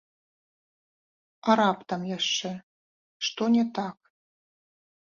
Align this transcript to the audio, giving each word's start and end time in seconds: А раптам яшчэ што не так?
А 1.49 1.57
раптам 1.61 2.01
яшчэ 2.17 2.51
што 3.29 3.43
не 3.59 3.65
так? 3.79 3.97